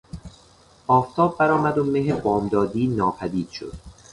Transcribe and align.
آفتاب 0.87 1.37
برآمد 1.37 1.77
و 1.77 1.83
مه 1.83 2.13
بامدادی 2.13 2.87
ناپدید 2.87 3.49
شد. 3.49 3.73